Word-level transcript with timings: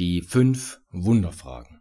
Die 0.00 0.22
fünf 0.22 0.80
Wunderfragen. 0.90 1.80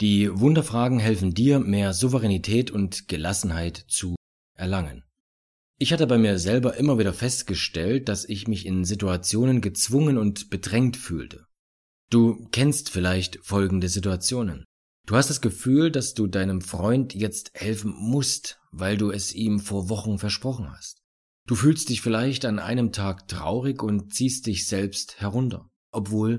Die 0.00 0.30
Wunderfragen 0.32 0.98
helfen 0.98 1.34
dir, 1.34 1.60
mehr 1.60 1.92
Souveränität 1.92 2.70
und 2.70 3.08
Gelassenheit 3.08 3.76
zu 3.76 4.16
erlangen. 4.56 5.04
Ich 5.78 5.92
hatte 5.92 6.06
bei 6.06 6.16
mir 6.16 6.38
selber 6.38 6.78
immer 6.78 6.98
wieder 6.98 7.12
festgestellt, 7.12 8.08
dass 8.08 8.24
ich 8.24 8.48
mich 8.48 8.64
in 8.64 8.86
Situationen 8.86 9.60
gezwungen 9.60 10.16
und 10.16 10.48
bedrängt 10.48 10.96
fühlte. 10.96 11.44
Du 12.08 12.48
kennst 12.52 12.88
vielleicht 12.88 13.38
folgende 13.44 13.90
Situationen. 13.90 14.64
Du 15.06 15.14
hast 15.14 15.28
das 15.28 15.42
Gefühl, 15.42 15.90
dass 15.90 16.14
du 16.14 16.26
deinem 16.26 16.62
Freund 16.62 17.14
jetzt 17.14 17.50
helfen 17.52 17.92
musst, 17.98 18.58
weil 18.72 18.96
du 18.96 19.10
es 19.10 19.34
ihm 19.34 19.60
vor 19.60 19.90
Wochen 19.90 20.18
versprochen 20.18 20.72
hast. 20.72 21.02
Du 21.46 21.54
fühlst 21.54 21.90
dich 21.90 22.00
vielleicht 22.00 22.46
an 22.46 22.58
einem 22.58 22.92
Tag 22.92 23.28
traurig 23.28 23.82
und 23.82 24.14
ziehst 24.14 24.46
dich 24.46 24.66
selbst 24.66 25.20
herunter, 25.20 25.68
obwohl 25.92 26.38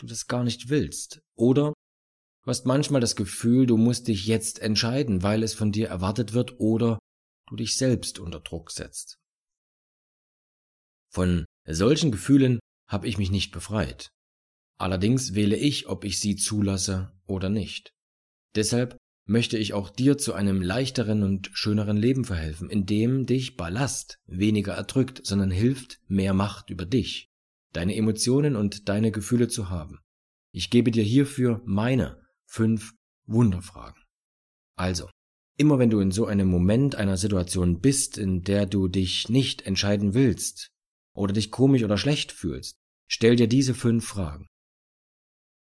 du 0.00 0.06
das 0.06 0.26
gar 0.26 0.44
nicht 0.44 0.68
willst. 0.68 1.22
Oder 1.36 1.72
du 2.44 2.50
hast 2.50 2.66
manchmal 2.66 3.00
das 3.00 3.16
Gefühl, 3.16 3.66
du 3.66 3.76
musst 3.76 4.08
dich 4.08 4.26
jetzt 4.26 4.60
entscheiden, 4.60 5.22
weil 5.22 5.42
es 5.42 5.54
von 5.54 5.72
dir 5.72 5.88
erwartet 5.88 6.32
wird 6.32 6.58
oder 6.58 6.98
du 7.48 7.56
dich 7.56 7.76
selbst 7.76 8.18
unter 8.18 8.40
Druck 8.40 8.70
setzt. 8.70 9.18
Von 11.12 11.44
solchen 11.66 12.10
Gefühlen 12.12 12.60
habe 12.88 13.08
ich 13.08 13.18
mich 13.18 13.30
nicht 13.30 13.52
befreit. 13.52 14.10
Allerdings 14.78 15.34
wähle 15.34 15.56
ich, 15.56 15.88
ob 15.88 16.04
ich 16.04 16.20
sie 16.20 16.36
zulasse 16.36 17.12
oder 17.26 17.50
nicht. 17.50 17.90
Deshalb 18.54 18.96
möchte 19.26 19.58
ich 19.58 19.74
auch 19.74 19.90
dir 19.90 20.18
zu 20.18 20.32
einem 20.32 20.62
leichteren 20.62 21.22
und 21.22 21.50
schöneren 21.52 21.96
Leben 21.96 22.24
verhelfen, 22.24 22.70
in 22.70 22.86
dem 22.86 23.26
dich 23.26 23.56
Ballast 23.56 24.18
weniger 24.26 24.74
erdrückt, 24.74 25.24
sondern 25.24 25.50
hilft, 25.50 26.00
mehr 26.08 26.34
Macht 26.34 26.70
über 26.70 26.86
dich, 26.86 27.29
deine 27.72 27.94
Emotionen 27.96 28.56
und 28.56 28.88
deine 28.88 29.10
Gefühle 29.10 29.48
zu 29.48 29.70
haben. 29.70 29.98
Ich 30.52 30.70
gebe 30.70 30.90
dir 30.90 31.04
hierfür 31.04 31.62
meine 31.64 32.20
fünf 32.46 32.92
Wunderfragen. 33.26 34.02
Also, 34.76 35.08
immer 35.56 35.78
wenn 35.78 35.90
du 35.90 36.00
in 36.00 36.10
so 36.10 36.26
einem 36.26 36.48
Moment 36.48 36.96
einer 36.96 37.16
Situation 37.16 37.80
bist, 37.80 38.18
in 38.18 38.42
der 38.42 38.66
du 38.66 38.88
dich 38.88 39.28
nicht 39.28 39.62
entscheiden 39.62 40.14
willst 40.14 40.70
oder 41.14 41.32
dich 41.32 41.50
komisch 41.50 41.84
oder 41.84 41.98
schlecht 41.98 42.32
fühlst, 42.32 42.76
stell 43.06 43.36
dir 43.36 43.46
diese 43.46 43.74
fünf 43.74 44.06
Fragen. 44.06 44.46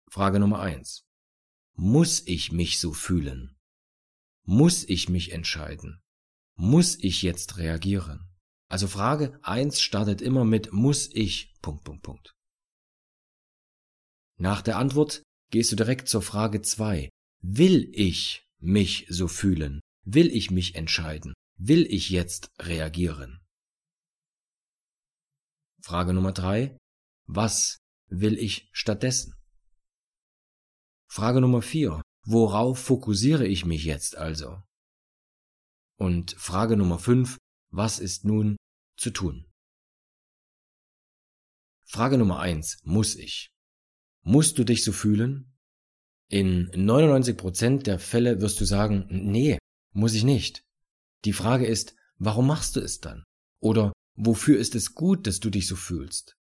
Frage 0.09 0.39
Nummer 0.39 0.59
eins: 0.59 1.05
Muss 1.73 2.25
ich 2.25 2.52
mich 2.52 2.80
so 2.80 2.94
fühlen? 2.94 3.55
Muss 4.44 4.83
ich 4.83 5.09
mich 5.09 5.31
entscheiden? 5.31 6.02
Muss 6.55 6.97
ich 7.00 7.22
jetzt 7.22 7.57
reagieren? 7.57 8.33
Also 8.73 8.88
Frage 8.88 9.39
eins 9.43 9.81
startet 9.81 10.19
immer 10.19 10.45
mit 10.45 10.73
muss 10.73 11.07
ich 11.13 11.53
Punkt 11.61 11.83
Punkt 11.83 12.02
Punkt. 12.02 12.33
Nach 14.39 14.63
der 14.63 14.77
Antwort 14.77 15.21
gehst 15.52 15.71
du 15.71 15.75
direkt 15.75 16.09
zur 16.09 16.23
Frage 16.23 16.63
zwei: 16.63 17.11
Will 17.44 17.88
ich 17.94 18.47
mich 18.57 19.05
so 19.09 19.27
fühlen? 19.27 19.79
Will 20.05 20.35
ich 20.35 20.49
mich 20.49 20.73
entscheiden? 20.73 21.35
Will 21.59 21.85
ich 21.85 22.09
jetzt 22.09 22.47
reagieren? 22.59 23.45
Frage 25.83 26.16
Nummer 26.16 26.31
drei: 26.31 26.75
Was 27.27 27.77
will 28.07 28.39
ich 28.39 28.71
stattdessen? 28.71 29.35
Frage 31.11 31.41
Nummer 31.41 31.61
vier: 31.61 32.01
Worauf 32.25 32.79
fokussiere 32.79 33.45
ich 33.45 33.66
mich 33.66 33.83
jetzt 33.83 34.17
also? 34.17 34.63
Und 35.99 36.31
Frage 36.39 36.75
Nummer 36.75 36.97
fünf: 36.97 37.38
Was 37.69 37.99
ist 37.99 38.25
nun 38.25 38.57
zu 38.97 39.11
tun? 39.11 39.45
Frage 41.85 42.18
Nummer 42.18 42.40
eins: 42.40 42.79
Muss 42.84 43.16
ich? 43.16 43.51
Musst 44.22 44.57
du 44.57 44.63
dich 44.63 44.84
so 44.84 44.91
fühlen? 44.91 45.53
In 46.29 46.72
99% 46.72 47.84
der 47.84 48.00
Fälle 48.00 48.41
wirst 48.41 48.59
du 48.59 48.66
sagen, 48.66 49.06
nee, 49.09 49.57
muss 49.91 50.13
ich 50.13 50.23
nicht. 50.23 50.63
Die 51.25 51.34
Frage 51.34 51.66
ist, 51.66 51.95
warum 52.18 52.47
machst 52.47 52.75
du 52.75 52.79
es 52.79 53.00
dann? 53.00 53.23
Oder 53.59 53.94
wofür 54.16 54.57
ist 54.57 54.75
es 54.75 54.95
gut, 54.95 55.28
dass 55.28 55.39
du 55.39 55.50
dich 55.50 55.68
so 55.68 55.75
fühlst? 55.75 56.35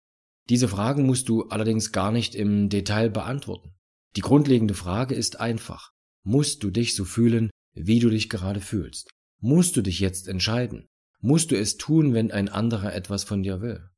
Diese 0.50 0.68
Fragen 0.68 1.06
musst 1.06 1.29
du 1.29 1.44
allerdings 1.50 1.91
gar 1.91 2.12
nicht 2.12 2.35
im 2.35 2.69
Detail 2.69 3.09
beantworten. 3.09 3.75
Die 4.16 4.22
grundlegende 4.22 4.74
Frage 4.74 5.16
ist 5.16 5.40
einfach. 5.40 5.91
Musst 6.24 6.63
du 6.63 6.69
dich 6.69 6.95
so 6.95 7.06
fühlen, 7.06 7.50
wie 7.74 8.00
du 8.00 8.09
dich 8.09 8.29
gerade 8.29 8.62
fühlst? 8.62 9.09
Musst 9.40 9.78
du 9.78 9.81
dich 9.81 10.00
jetzt 10.00 10.28
entscheiden? 10.28 10.88
Musst 11.22 11.52
du 11.52 11.57
es 11.57 11.78
tun, 11.78 12.13
wenn 12.13 12.31
ein 12.31 12.47
anderer 12.47 12.94
etwas 12.94 13.24
von 13.25 13.44
dir 13.44 13.62
will? 13.62 13.90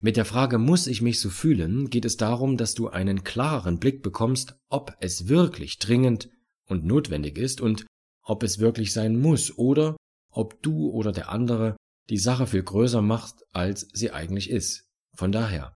Mit 0.00 0.18
der 0.18 0.26
Frage 0.26 0.58
muss 0.58 0.86
ich 0.86 1.00
mich 1.00 1.20
so 1.20 1.30
fühlen 1.30 1.88
geht 1.88 2.04
es 2.04 2.18
darum, 2.18 2.58
dass 2.58 2.74
du 2.74 2.88
einen 2.88 3.24
klareren 3.24 3.80
Blick 3.80 4.02
bekommst, 4.02 4.54
ob 4.68 4.94
es 5.00 5.28
wirklich 5.28 5.78
dringend 5.78 6.28
und 6.66 6.84
notwendig 6.84 7.38
ist 7.38 7.62
und 7.62 7.86
ob 8.22 8.42
es 8.42 8.58
wirklich 8.58 8.92
sein 8.92 9.18
muss 9.18 9.56
oder 9.56 9.96
ob 10.30 10.62
du 10.62 10.90
oder 10.90 11.12
der 11.12 11.30
andere 11.30 11.76
die 12.10 12.18
Sache 12.18 12.46
viel 12.46 12.62
größer 12.62 13.00
macht, 13.00 13.42
als 13.52 13.88
sie 13.94 14.10
eigentlich 14.10 14.50
ist. 14.50 14.86
Von 15.16 15.32
daher, 15.32 15.74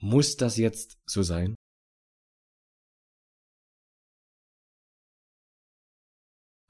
muss 0.00 0.36
das 0.36 0.56
jetzt 0.56 0.98
so 1.04 1.22
sein? 1.22 1.54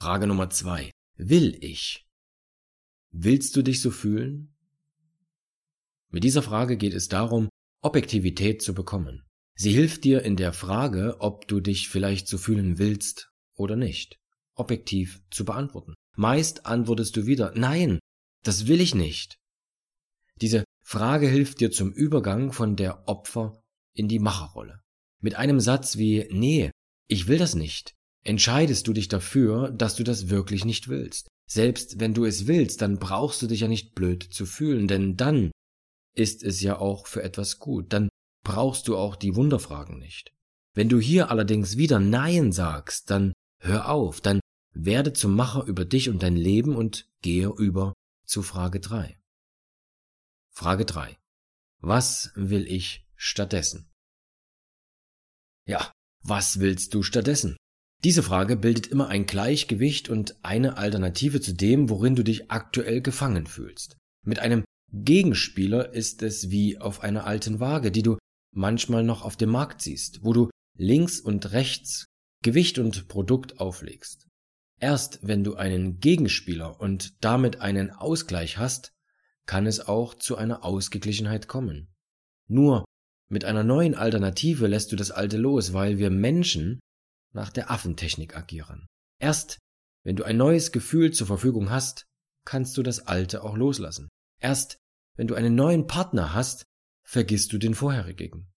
Frage 0.01 0.27
Nummer 0.27 0.51
zwei. 0.51 0.91
Will 1.17 1.57
ich? 1.63 2.08
Willst 3.11 3.57
du 3.57 3.63
dich 3.63 3.81
so 3.81 3.91
fühlen? 3.91 4.55
Mit 6.11 6.25
dieser 6.25 6.43
Frage 6.43 6.77
geht 6.77 6.95
es 6.95 7.09
darum, 7.09 7.49
Objektivität 7.81 8.63
zu 8.63 8.75
bekommen. 8.75 9.25
Sie 9.55 9.73
hilft 9.73 10.05
dir 10.05 10.23
in 10.23 10.37
der 10.37 10.53
Frage, 10.53 11.17
ob 11.21 11.49
du 11.49 11.61
dich 11.61 11.89
vielleicht 11.89 12.29
so 12.29 12.39
fühlen 12.39 12.79
willst 12.79 13.31
oder 13.55 13.77
nicht, 13.77 14.19
objektiv 14.55 15.21
zu 15.31 15.45
beantworten. 15.45 15.95
Meist 16.17 16.67
antwortest 16.67 17.17
du 17.17 17.27
wieder, 17.27 17.53
nein, 17.57 17.99
das 18.45 18.67
will 18.67 18.81
ich 18.81 18.95
nicht. 18.95 19.37
Diese 20.41 20.65
Frage 20.85 21.29
hilft 21.29 21.61
dir 21.61 21.71
zum 21.71 21.93
Übergang 21.93 22.53
von 22.53 22.77
der 22.77 23.09
Opfer 23.09 23.61
in 23.95 24.09
die 24.09 24.21
Macherrolle. 24.21 24.81
Mit 25.21 25.35
einem 25.35 25.61
Satz 25.61 25.97
wie, 25.97 26.29
nee, 26.31 26.71
ich 27.09 27.27
will 27.27 27.39
das 27.39 27.55
nicht, 27.55 27.95
entscheidest 28.23 28.87
du 28.87 28.93
dich 28.93 29.09
dafür, 29.09 29.71
dass 29.71 29.97
du 29.97 30.05
das 30.05 30.29
wirklich 30.29 30.65
nicht 30.65 30.89
willst. 30.89 31.29
Selbst 31.49 31.99
wenn 31.99 32.13
du 32.13 32.27
es 32.27 32.47
willst, 32.47 32.83
dann 32.83 32.99
brauchst 32.99 33.41
du 33.41 33.47
dich 33.47 33.61
ja 33.61 33.69
nicht 33.69 33.95
blöd 33.95 34.23
zu 34.23 34.45
fühlen, 34.45 34.87
denn 34.87 35.17
dann 35.17 35.51
ist 36.15 36.43
es 36.43 36.61
ja 36.61 36.79
auch 36.79 37.07
für 37.07 37.23
etwas 37.23 37.59
gut, 37.59 37.93
dann 37.93 38.09
brauchst 38.45 38.87
du 38.89 38.97
auch 38.97 39.17
die 39.17 39.35
Wunderfragen 39.35 39.99
nicht. 39.99 40.33
Wenn 40.75 40.89
du 40.89 41.01
hier 41.01 41.31
allerdings 41.31 41.79
wieder 41.79 42.01
Nein 42.01 42.53
sagst, 42.53 43.11
dann 43.11 43.33
hör 43.61 43.89
auf, 43.91 44.21
dann 44.21 44.41
werde 44.75 45.13
zum 45.13 45.35
Macher 45.35 45.65
über 45.65 45.85
dich 45.85 46.09
und 46.11 46.23
dein 46.23 46.37
Leben 46.37 46.77
und 46.77 47.09
gehe 47.23 47.49
über 47.49 47.95
zu 48.27 48.43
Frage 48.43 48.81
3. 48.81 49.19
Frage 50.51 50.85
3. 50.85 51.17
Was 51.81 52.33
will 52.35 52.67
ich 52.67 53.07
stattdessen? 53.17 53.91
Ja, 55.67 55.93
was 56.23 56.61
willst 56.61 56.95
du 56.95 57.03
stattdessen? 57.03 57.57
Diese 58.05 58.23
Frage 58.23 58.57
bildet 58.57 58.87
immer 58.87 59.09
ein 59.09 59.27
Gleichgewicht 59.27 60.09
und 60.09 60.37
eine 60.43 60.77
Alternative 60.77 61.41
zu 61.41 61.53
dem, 61.53 61.91
worin 61.91 62.15
du 62.15 62.23
dich 62.23 62.51
aktuell 62.51 63.01
gefangen 63.01 63.47
fühlst. 63.47 63.97
Mit 64.25 64.39
einem 64.39 64.65
Gegenspieler 64.93 65.93
ist 65.93 66.23
es 66.23 66.51
wie 66.51 66.79
auf 66.79 67.01
einer 67.03 67.27
alten 67.27 67.61
Waage, 67.61 67.91
die 67.91 68.03
du 68.03 68.17
manchmal 68.55 69.03
noch 69.03 69.23
auf 69.23 69.37
dem 69.37 69.51
Markt 69.51 69.83
siehst, 69.83 70.23
wo 70.23 70.33
du 70.33 70.49
links 70.77 71.21
und 71.21 71.53
rechts 71.53 72.07
Gewicht 72.43 72.79
und 72.79 73.09
Produkt 73.09 73.59
auflegst. 73.59 74.27
Erst 74.81 75.19
wenn 75.23 75.43
du 75.43 75.57
einen 75.57 75.99
Gegenspieler 75.99 76.81
und 76.81 77.23
damit 77.25 77.61
einen 77.61 77.91
Ausgleich 77.91 78.59
hast, 78.59 78.93
kann 79.45 79.67
es 79.67 79.81
auch 79.81 80.15
zu 80.15 80.37
einer 80.37 80.65
Ausgeglichenheit 80.65 81.49
kommen. 81.49 81.89
Nur 82.49 82.85
mit 83.29 83.45
einer 83.45 83.65
neuen 83.65 83.95
Alternative 83.97 84.69
lässt 84.69 84.93
du 84.93 84.97
das 84.97 85.11
alte 85.11 85.37
los, 85.37 85.73
weil 85.73 85.99
wir 85.99 86.11
Menschen 86.11 86.79
nach 87.33 87.51
der 87.51 87.71
Affentechnik 87.71 88.37
agieren. 88.37 88.87
Erst 89.21 89.59
wenn 90.05 90.17
du 90.17 90.25
ein 90.25 90.37
neues 90.37 90.73
Gefühl 90.73 91.13
zur 91.13 91.27
Verfügung 91.27 91.71
hast, 91.71 92.07
kannst 92.45 92.77
du 92.77 92.83
das 92.83 93.01
alte 93.01 93.43
auch 93.43 93.57
loslassen. 93.57 94.09
Erst 94.41 94.79
wenn 95.17 95.27
du 95.27 95.35
einen 95.35 95.55
neuen 95.55 95.87
Partner 95.87 96.33
hast, 96.33 96.65
vergisst 97.05 97.53
du 97.53 97.59
den 97.59 97.75
vorherigen. 97.75 98.51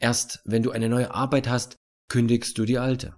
Erst 0.00 0.40
wenn 0.44 0.62
du 0.62 0.70
eine 0.70 0.88
neue 0.88 1.12
Arbeit 1.12 1.48
hast, 1.48 1.76
kündigst 2.08 2.58
du 2.58 2.64
die 2.64 2.78
alte. 2.78 3.16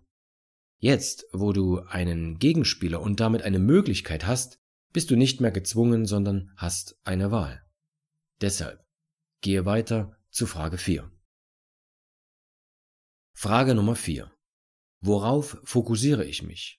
Jetzt, 0.78 1.26
wo 1.32 1.52
du 1.52 1.80
einen 1.80 2.38
Gegenspieler 2.38 3.00
und 3.00 3.20
damit 3.20 3.42
eine 3.42 3.58
Möglichkeit 3.58 4.26
hast, 4.26 4.58
bist 4.92 5.10
du 5.10 5.16
nicht 5.16 5.40
mehr 5.40 5.50
gezwungen, 5.50 6.04
sondern 6.06 6.52
hast 6.56 6.98
eine 7.04 7.30
Wahl. 7.30 7.64
Deshalb 8.40 8.84
gehe 9.40 9.64
weiter 9.64 10.18
zu 10.30 10.46
Frage 10.46 10.76
4. 10.76 11.10
Frage 13.34 13.74
Nummer 13.74 13.96
4. 13.96 14.35
Worauf 15.00 15.58
fokussiere 15.64 16.24
ich 16.24 16.42
mich? 16.42 16.78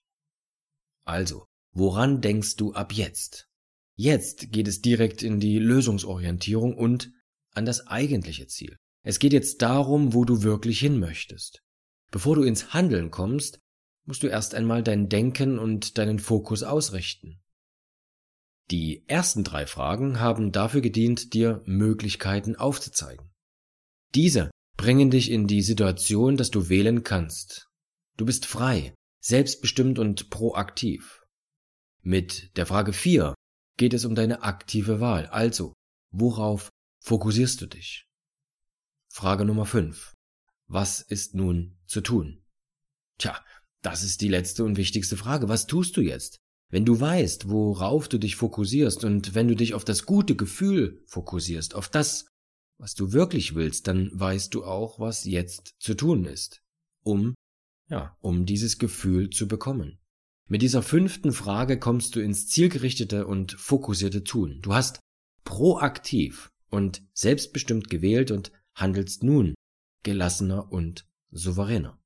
Also, 1.04 1.46
woran 1.72 2.20
denkst 2.20 2.56
du 2.56 2.72
ab 2.72 2.92
jetzt? 2.92 3.48
Jetzt 3.96 4.52
geht 4.52 4.68
es 4.68 4.80
direkt 4.80 5.22
in 5.22 5.40
die 5.40 5.58
Lösungsorientierung 5.58 6.76
und 6.76 7.10
an 7.52 7.64
das 7.64 7.86
eigentliche 7.86 8.46
Ziel. 8.46 8.76
Es 9.02 9.18
geht 9.18 9.32
jetzt 9.32 9.62
darum, 9.62 10.14
wo 10.14 10.24
du 10.24 10.42
wirklich 10.42 10.78
hin 10.78 10.98
möchtest. 10.98 11.62
Bevor 12.10 12.36
du 12.36 12.42
ins 12.42 12.72
Handeln 12.72 13.10
kommst, 13.10 13.58
musst 14.04 14.22
du 14.22 14.28
erst 14.28 14.54
einmal 14.54 14.82
dein 14.82 15.08
Denken 15.08 15.58
und 15.58 15.98
deinen 15.98 16.18
Fokus 16.18 16.62
ausrichten. 16.62 17.40
Die 18.70 19.04
ersten 19.06 19.44
drei 19.44 19.66
Fragen 19.66 20.20
haben 20.20 20.52
dafür 20.52 20.80
gedient, 20.80 21.32
dir 21.32 21.62
Möglichkeiten 21.64 22.56
aufzuzeigen. 22.56 23.30
Diese 24.14 24.50
bringen 24.76 25.10
dich 25.10 25.30
in 25.30 25.46
die 25.46 25.62
Situation, 25.62 26.36
dass 26.36 26.50
du 26.50 26.68
wählen 26.68 27.02
kannst. 27.02 27.67
Du 28.18 28.26
bist 28.26 28.46
frei, 28.46 28.94
selbstbestimmt 29.20 30.00
und 30.00 30.28
proaktiv. 30.28 31.24
Mit 32.02 32.56
der 32.56 32.66
Frage 32.66 32.92
4 32.92 33.32
geht 33.76 33.94
es 33.94 34.04
um 34.04 34.16
deine 34.16 34.42
aktive 34.42 34.98
Wahl. 34.98 35.26
Also, 35.26 35.72
worauf 36.10 36.68
fokussierst 36.98 37.60
du 37.60 37.66
dich? 37.66 38.08
Frage 39.08 39.44
Nummer 39.44 39.66
5. 39.66 40.14
Was 40.66 41.00
ist 41.00 41.36
nun 41.36 41.78
zu 41.86 42.00
tun? 42.00 42.42
Tja, 43.18 43.40
das 43.82 44.02
ist 44.02 44.20
die 44.20 44.28
letzte 44.28 44.64
und 44.64 44.76
wichtigste 44.76 45.16
Frage. 45.16 45.48
Was 45.48 45.68
tust 45.68 45.96
du 45.96 46.00
jetzt? 46.00 46.38
Wenn 46.70 46.84
du 46.84 46.98
weißt, 46.98 47.48
worauf 47.48 48.08
du 48.08 48.18
dich 48.18 48.34
fokussierst 48.34 49.04
und 49.04 49.36
wenn 49.36 49.46
du 49.46 49.54
dich 49.54 49.74
auf 49.74 49.84
das 49.84 50.06
gute 50.06 50.34
Gefühl 50.34 51.04
fokussierst, 51.06 51.76
auf 51.76 51.88
das, 51.88 52.26
was 52.78 52.94
du 52.94 53.12
wirklich 53.12 53.54
willst, 53.54 53.86
dann 53.86 54.10
weißt 54.12 54.52
du 54.54 54.64
auch, 54.64 54.98
was 54.98 55.24
jetzt 55.24 55.76
zu 55.78 55.94
tun 55.94 56.24
ist, 56.24 56.62
um, 57.04 57.36
ja, 57.88 58.16
um 58.20 58.46
dieses 58.46 58.78
Gefühl 58.78 59.30
zu 59.30 59.48
bekommen. 59.48 59.98
Mit 60.46 60.62
dieser 60.62 60.82
fünften 60.82 61.32
Frage 61.32 61.78
kommst 61.78 62.16
du 62.16 62.20
ins 62.20 62.48
zielgerichtete 62.48 63.26
und 63.26 63.52
fokussierte 63.52 64.24
Tun. 64.24 64.60
Du 64.62 64.74
hast 64.74 65.00
proaktiv 65.44 66.50
und 66.70 67.02
selbstbestimmt 67.12 67.90
gewählt 67.90 68.30
und 68.30 68.52
handelst 68.74 69.22
nun 69.22 69.54
gelassener 70.04 70.72
und 70.72 71.06
souveräner. 71.30 71.98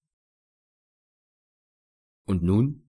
Und 2.27 2.43
nun? 2.43 2.89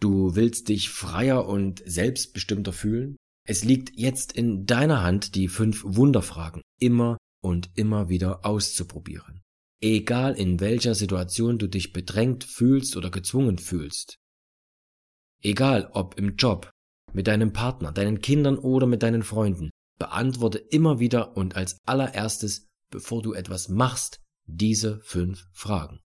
Du 0.00 0.36
willst 0.36 0.68
dich 0.68 0.90
freier 0.90 1.46
und 1.46 1.82
selbstbestimmter 1.84 2.72
fühlen? 2.72 3.16
Es 3.46 3.64
liegt 3.64 3.98
jetzt 3.98 4.32
in 4.32 4.66
deiner 4.66 5.02
Hand, 5.02 5.34
die 5.34 5.48
fünf 5.48 5.82
Wunderfragen 5.84 6.62
immer 6.78 7.16
und 7.42 7.70
immer 7.74 8.08
wieder 8.08 8.44
auszuprobieren. 8.44 9.42
Egal 9.80 10.34
in 10.34 10.58
welcher 10.58 10.94
Situation 10.94 11.58
du 11.58 11.68
dich 11.68 11.92
bedrängt 11.92 12.42
fühlst 12.42 12.96
oder 12.96 13.10
gezwungen 13.10 13.58
fühlst. 13.58 14.18
Egal 15.40 15.88
ob 15.92 16.18
im 16.18 16.34
Job, 16.34 16.70
mit 17.12 17.28
deinem 17.28 17.52
Partner, 17.52 17.92
deinen 17.92 18.20
Kindern 18.20 18.58
oder 18.58 18.88
mit 18.88 19.04
deinen 19.04 19.22
Freunden, 19.22 19.70
beantworte 19.98 20.58
immer 20.58 20.98
wieder 20.98 21.36
und 21.36 21.54
als 21.54 21.78
allererstes, 21.86 22.66
bevor 22.90 23.22
du 23.22 23.34
etwas 23.34 23.68
machst, 23.68 24.20
diese 24.46 25.00
fünf 25.02 25.46
Fragen. 25.52 26.00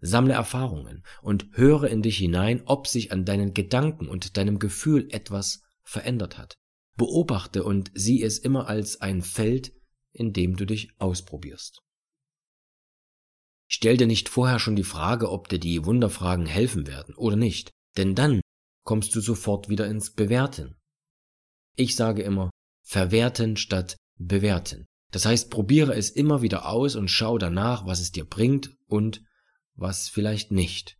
Sammle 0.00 0.34
Erfahrungen 0.34 1.04
und 1.20 1.46
höre 1.52 1.84
in 1.84 2.02
dich 2.02 2.18
hinein, 2.18 2.62
ob 2.66 2.88
sich 2.88 3.12
an 3.12 3.24
deinen 3.24 3.54
Gedanken 3.54 4.08
und 4.08 4.36
deinem 4.36 4.58
Gefühl 4.58 5.06
etwas 5.12 5.62
verändert 5.84 6.38
hat. 6.38 6.54
Beobachte 6.96 7.62
und 7.62 7.92
sieh 7.94 8.22
es 8.22 8.38
immer 8.38 8.66
als 8.66 9.00
ein 9.00 9.22
Feld, 9.22 9.72
in 10.10 10.32
dem 10.32 10.56
du 10.56 10.66
dich 10.66 10.90
ausprobierst. 10.98 11.82
Stell 13.74 13.96
dir 13.96 14.06
nicht 14.06 14.28
vorher 14.28 14.58
schon 14.58 14.76
die 14.76 14.84
Frage, 14.84 15.30
ob 15.30 15.48
dir 15.48 15.58
die 15.58 15.86
Wunderfragen 15.86 16.44
helfen 16.44 16.86
werden 16.86 17.14
oder 17.14 17.36
nicht, 17.36 17.70
denn 17.96 18.14
dann 18.14 18.42
kommst 18.84 19.16
du 19.16 19.20
sofort 19.20 19.70
wieder 19.70 19.86
ins 19.86 20.12
Bewerten. 20.12 20.76
Ich 21.74 21.96
sage 21.96 22.22
immer, 22.22 22.50
verwerten 22.82 23.56
statt 23.56 23.96
bewerten. 24.18 24.84
Das 25.10 25.24
heißt, 25.24 25.50
probiere 25.50 25.94
es 25.94 26.10
immer 26.10 26.42
wieder 26.42 26.68
aus 26.68 26.96
und 26.96 27.08
schau 27.08 27.38
danach, 27.38 27.86
was 27.86 28.00
es 28.00 28.12
dir 28.12 28.26
bringt 28.26 28.76
und 28.88 29.22
was 29.74 30.10
vielleicht 30.10 30.52
nicht. 30.52 30.98